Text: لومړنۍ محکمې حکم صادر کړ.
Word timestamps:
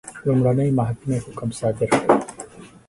لومړنۍ 0.25 0.69
محکمې 0.79 1.17
حکم 1.25 1.49
صادر 1.59 1.89
کړ. 1.99 2.05